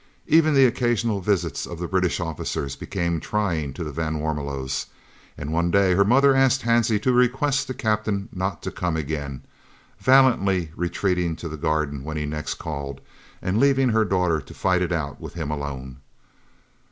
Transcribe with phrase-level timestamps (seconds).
[0.25, 4.87] Even the occasional visits of the British officers became trying to the van Warmelos,
[5.37, 9.43] and one day her mother asked Hansie to request the Captain not to come again,
[9.99, 12.99] valiantly retreating to the garden when next he called,
[13.43, 15.97] and leaving her daughter to fight it out with him alone.